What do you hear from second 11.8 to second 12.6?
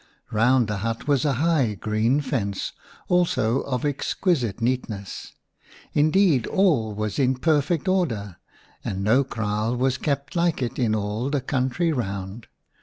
round.